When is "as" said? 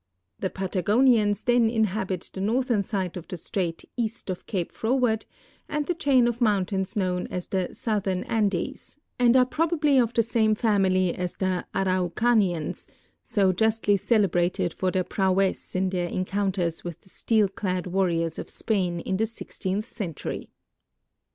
7.27-7.45, 11.13-11.37